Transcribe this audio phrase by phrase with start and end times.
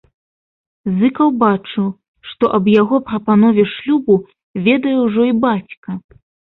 [1.01, 1.87] Зыкаў бачыў,
[2.31, 4.19] што аб яго прапанове шлюбу
[4.69, 5.89] ведае ўжо і бацька.